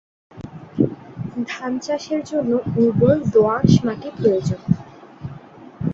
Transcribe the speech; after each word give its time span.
ধানচাষের 1.51 2.21
জন্য 2.23 2.51
উর্বর 2.77 3.15
দোআঁশ 3.33 3.73
মাটি 3.85 4.09
প্রয়ােজন। 4.17 4.61